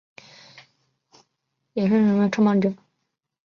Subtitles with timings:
[1.73, 2.73] 也是诚道塾空手道的创办者。